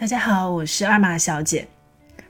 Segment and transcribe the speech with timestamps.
[0.00, 1.66] 大家好，我是二马小姐。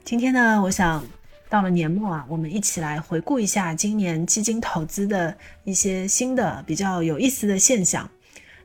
[0.03, 1.07] 今天呢，我想
[1.51, 8.09] 到了年末啊，我们一起来回顾一下今年基金投资的一些新的比较有意思的现象。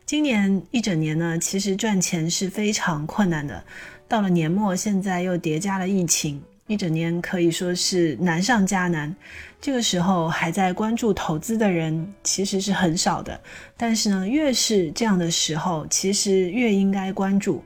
[0.06, 3.62] 今年一整年呢，其实赚钱是非常困难的。
[4.08, 9.14] 到了年末，现在又叠加了疫情，一整年可以说是难上加难。
[9.60, 13.38] 这个时候还在关注投资的人其实是很少的。
[13.76, 17.62] 但是呢，越是这样的时候，其实越应该关注。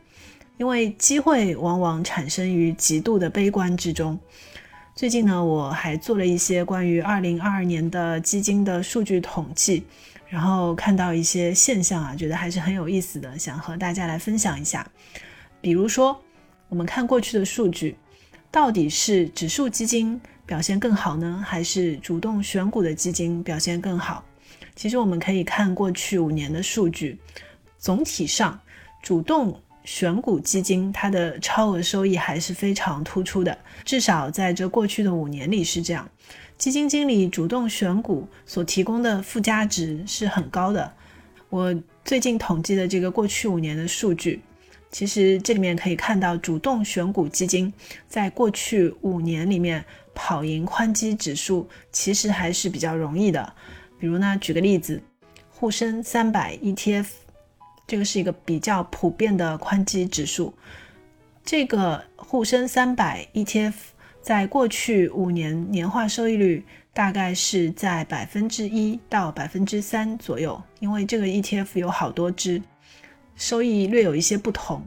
[0.58, 4.20] 因为机会往往产生于极度的悲观之中。
[4.95, 9.86] 最近呢，我还做了一些关于二零二二年的基金的数据统计，
[10.28, 14.86] 然后看到一些现象啊，觉得还是很有意思的，想和大家来分享一下。
[15.62, 16.20] 比如说，
[16.70, 17.95] 我们看过去的数据，
[18.50, 24.26] 到底是指数基金表现更好呢，还是主动选股的基金表现更好？
[24.76, 27.20] 其实我们可以看过去五年的数据，
[27.78, 28.59] 总体上
[29.03, 29.62] 主动。
[29.88, 36.08] 选股基金它的超额收益还是非常突出的，至少在这过去的五年里是这样。
[36.58, 40.92] 基金经理主动选股所提供的附加值是很高的。
[41.50, 44.42] 我最近统计的这个过去五年的数据，
[44.92, 47.73] 其实这里面可以看到，主动选股基金
[48.09, 53.54] 在过去五年里面跑赢宽基指数，其实还是比较容易的。
[53.98, 55.02] 比如呢，举个例子，
[55.50, 57.06] 沪深三百 ETF。
[57.88, 60.53] 这个是一个比较普遍的宽基指数，
[61.45, 63.73] 这个沪深三百 ETF
[64.21, 72.61] 在过去五年年化收益率大概是在百分之一到百分之三左右，因为这个 ETF 有好多只，
[73.38, 74.85] 收益略有一些不同。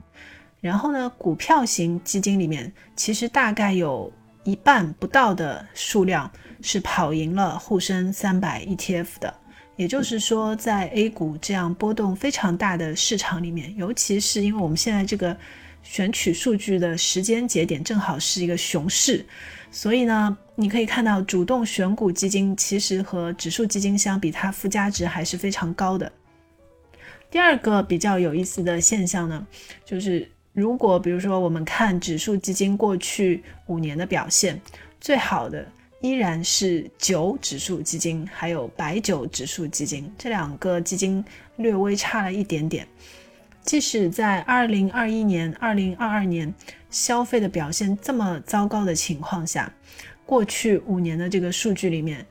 [0.60, 4.12] 然后呢，股票型基金里面其实大概有
[4.44, 9.34] 一半不到的数量是跑赢了沪深三百 ETF 的。
[9.76, 15.34] 也就是说，在 A 股这样波动非常大的市场里面，尤其是因为我们现在这个
[15.82, 19.24] 选取数据的时间节点正好是一个熊市，
[19.70, 26.12] 所以呢，你可以看到主动选股基金其实和指数基金相比，它附加值还是非常高的。
[27.30, 29.46] 第二个比较有意思的现象呢，
[29.86, 34.61] 就是如果比如说我们看指数基金过去五年的表现，
[35.00, 35.66] 最好的。
[36.00, 41.22] 依然是九指数基金，还有白酒指数基金这两个基金
[41.56, 42.86] 略微差了一点点。
[43.62, 46.52] 即使在二零二一年、二零二二年
[46.90, 49.70] 消费的表现这么糟糕的情况下，
[50.24, 52.27] 过去五年的这个数据里面，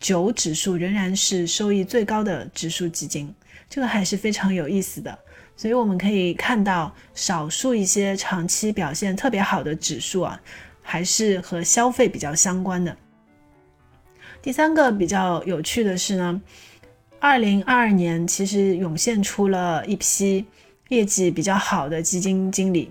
[0.00, 3.32] 九指数仍然是收益最高的指数基金，
[3.70, 5.16] 这个还是非常有意思的。
[5.54, 10.40] 所以我们可以看到，少数一些长期表现特别好的指数啊，
[10.82, 12.96] 还是和消费比较相关的。
[14.42, 16.42] 第三个比较有趣的是呢，
[17.20, 20.44] 二零二二年其实涌现出了一批
[20.88, 22.90] 业绩比较好的基金经理，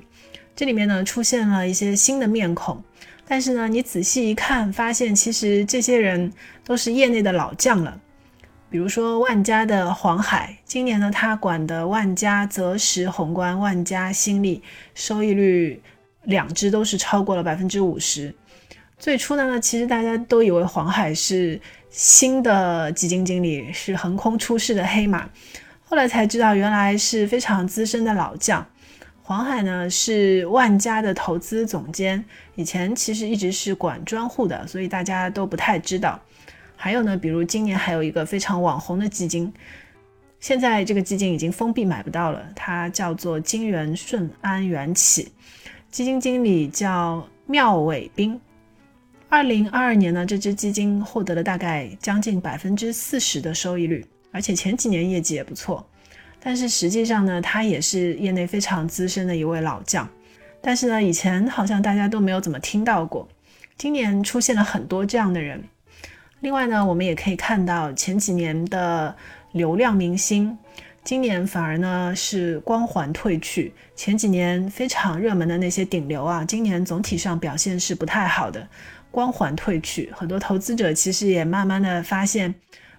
[0.56, 2.82] 这里面呢出现了一些新的面孔，
[3.28, 6.32] 但是呢你仔细一看，发现其实这些人
[6.64, 8.00] 都是业内的老将了。
[8.70, 14.64] 比如说万家的黄海，今年呢他管的万家择时宏观、万家新力
[14.96, 15.82] 收益率
[16.24, 18.34] 两只都是超过了百分之五十。
[19.02, 25.28] 最初呢，其实大家都以为黄海是新的基金经理，是横空出世的黑马。
[25.84, 28.64] 后来才知道，原来是非常资深的老将。
[29.24, 32.24] 黄海呢是万家的投资总监，
[32.54, 36.22] 以前其实一直是管专户的，所以大家都不太知道。
[36.76, 39.52] 还有呢，比如今年还有一个非常网红的基金，
[40.40, 45.32] 现在这个基金已经封闭买不到了，它叫做金元顺安元起，
[45.90, 48.40] 基金经理叫妙伟斌。
[49.32, 55.88] 二零二二年呢，这支基金获得了大概将近百分之四十的收益率，而且前几年业绩也不错。
[56.42, 60.08] 但是实际上呢，他也是业内非常资深的一位老将。
[60.60, 63.26] 但是呢，以前好像大家都没有怎么听到过。
[63.78, 65.64] 今年出现了很多这样的人。
[66.42, 69.16] 另外呢，我们也可以看到前几年的
[69.54, 70.58] 流量明星，
[71.06, 73.74] 今年反而呢是光环褪去。
[73.96, 78.68] 前几年非常热门的那些顶流啊，今年总体上表现是不太好的。
[79.12, 82.56] 光环褪去，很多投资者其实也慢慢的发现，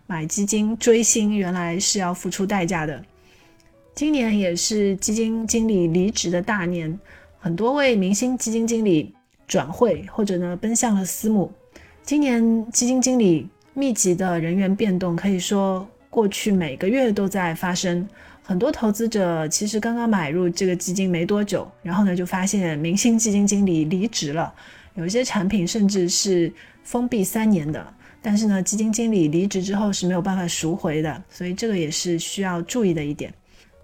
[0.06, 3.02] 买基金追星原来是要付出代价的。
[3.94, 6.98] 今年也是基金经理离职的大年，
[7.38, 9.14] 很多位明星基金经理
[9.48, 11.50] 转会或者呢奔向了私募。
[12.02, 18.06] 今年基金经理密集的人员变动，可以说过去每个月都在发生。
[18.42, 24.52] 很多投资者其实刚刚买入这个基金没多久，然后呢就发现明星基金经理离职了。
[24.94, 26.52] 有一些产品甚至是
[26.82, 33.32] 封闭三年的，但是呢，基金经理离职之后是没有办法赎回的，所以这个也是需要注意的一点。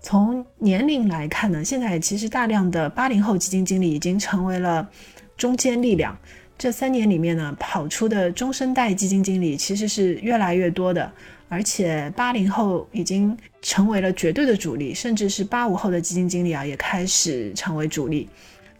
[0.00, 4.88] 从年龄来看呢，现在其实大量的八零后基金经理已经成为了
[5.36, 6.16] 中坚力量。
[6.56, 11.10] 这三年里面呢，跑出的中生代基金经理其实是越来越多的，
[11.48, 18.28] 而且八零后已经成为了绝对的主力，甚至是八五后的基金经理啊，也开始成为主力。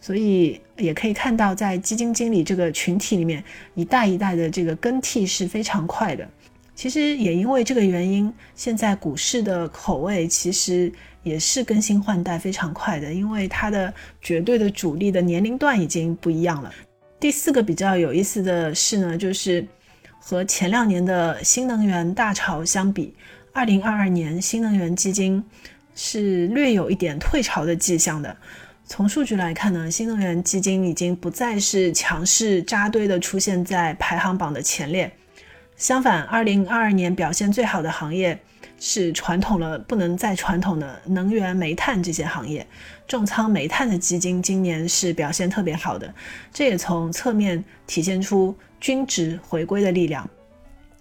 [0.01, 3.43] 所以也可以看到，在基金经理这个群体里面，
[3.75, 6.27] 一代一代的这个更替是非常快的。
[6.73, 10.89] 其实也因为这个原因，现在股市的口味其实
[11.23, 16.73] 也是更新换代非常快的，因为它的绝对的主力的年龄段已经不一样了。
[17.19, 19.67] 第四个比较有意思的是呢，就是
[20.21, 23.13] 和前两年的新能源大潮相比，
[23.51, 25.43] 二零二二年新能源基金
[25.93, 28.33] 是略有一点退潮的迹象的。
[28.89, 35.09] 从数据来看呢，新能源基金已经不再是强势扎堆的出现在排行榜的前列。
[35.77, 38.37] 相反，二零二二年表现最好的行业
[38.79, 42.65] 是传统了不能再传统的能源、煤炭这些行业。
[43.07, 46.11] 重仓煤炭的基金今年是表现特别好的，
[46.51, 50.27] 这也从侧面体现出均值回归的力量。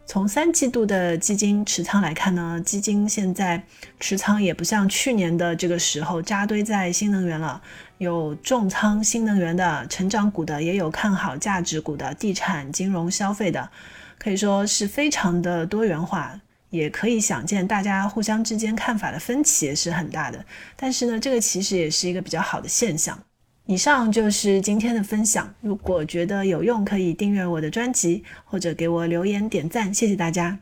[0.09, 3.63] 从三季度的基金持仓来看呢，基金现在
[4.01, 7.61] 持仓也不像去年的这个时候扎堆在新能源了，
[7.99, 13.69] 有重仓新能源的成长股的，也有看好价值股的、地产、金融、消费的，
[14.19, 16.41] 可以说是非常的多元化。
[16.71, 20.43] 也可以想见，大家互相之间看法的分歧也是很大的。
[20.75, 23.19] 但是呢，这个其实也是一个比较好的现象。
[23.69, 25.55] 以上就是今天的分享。
[25.61, 30.59] 如果觉得有用，可以订阅我的专辑，或者给我留言点赞，谢谢大家。